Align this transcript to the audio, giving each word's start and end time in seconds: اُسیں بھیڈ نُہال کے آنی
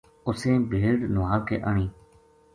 اُسیں 0.27 0.57
بھیڈ 0.69 0.99
نُہال 1.13 1.41
کے 1.47 1.57
آنی 1.69 1.87